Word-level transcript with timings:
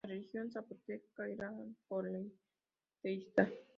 La 0.03 0.09
religión 0.15 0.49
zapoteca 0.51 1.27
era 1.29 1.53
politeísta. 1.87 3.51